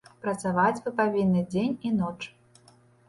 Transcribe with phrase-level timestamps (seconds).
[0.21, 2.19] Працаваць вы павінны дзень і ноч.